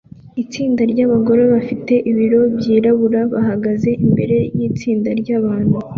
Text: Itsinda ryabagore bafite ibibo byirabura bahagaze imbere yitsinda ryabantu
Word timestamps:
Itsinda 0.43 0.81
ryabagore 0.91 1.43
bafite 1.53 1.93
ibibo 2.09 2.41
byirabura 2.57 3.19
bahagaze 3.33 3.89
imbere 4.05 4.37
yitsinda 4.57 5.09
ryabantu 5.21 5.77